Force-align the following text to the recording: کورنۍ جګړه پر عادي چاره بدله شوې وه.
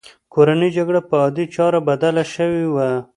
کورنۍ 0.33 0.69
جګړه 0.77 1.01
پر 1.09 1.17
عادي 1.23 1.45
چاره 1.55 1.79
بدله 1.89 2.23
شوې 2.33 2.65
وه. 2.73 2.89